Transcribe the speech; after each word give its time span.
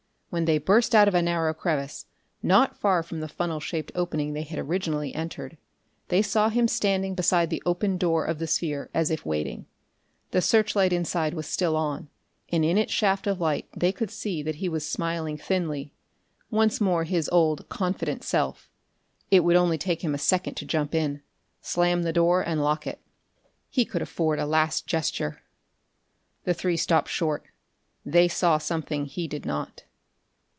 When 0.33 0.45
they 0.45 0.59
burst 0.59 0.95
out 0.95 1.09
of 1.09 1.13
a 1.13 1.21
narrow 1.21 1.53
crevice, 1.53 2.05
not 2.41 2.77
far 2.77 3.03
from 3.03 3.19
the 3.19 3.27
funnel 3.27 3.59
shaped 3.59 3.91
opening 3.93 4.31
they 4.31 4.43
had 4.43 4.59
originally 4.59 5.13
entered, 5.13 5.57
they 6.07 6.21
saw 6.21 6.47
him 6.47 6.69
standing 6.69 7.15
beside 7.15 7.49
the 7.49 7.61
open 7.65 7.97
door 7.97 8.23
of 8.23 8.39
the 8.39 8.47
sphere 8.47 8.89
as 8.93 9.11
if 9.11 9.25
waiting. 9.25 9.65
The 10.29 10.39
searchlight 10.41 10.93
inside 10.93 11.33
was 11.33 11.47
still 11.47 11.75
on, 11.75 12.07
and 12.47 12.63
in 12.63 12.77
its 12.77 12.93
shaft 12.93 13.27
of 13.27 13.41
light 13.41 13.67
they 13.75 13.91
could 13.91 14.09
see 14.09 14.41
that 14.41 14.55
he 14.55 14.69
was 14.69 14.87
smiling 14.89 15.37
thinly, 15.37 15.91
once 16.49 16.79
more 16.79 17.03
his 17.03 17.27
old, 17.27 17.67
confident 17.67 18.23
self. 18.23 18.69
It 19.31 19.41
would 19.41 19.57
only 19.57 19.77
take 19.77 20.01
him 20.01 20.15
a 20.15 20.17
second 20.17 20.55
to 20.55 20.65
jump 20.65 20.95
in, 20.95 21.21
slam 21.59 22.03
the 22.03 22.13
door 22.13 22.41
and 22.41 22.63
lock 22.63 22.87
it. 22.87 23.01
He 23.69 23.83
could 23.83 24.01
afford 24.01 24.39
a 24.39 24.45
last 24.45 24.87
gesture.... 24.87 25.41
The 26.45 26.53
three 26.53 26.77
stopped 26.77 27.09
short. 27.09 27.43
They 28.05 28.29
saw 28.29 28.59
something 28.59 29.03
he 29.07 29.27
did 29.27 29.45
not. 29.45 29.83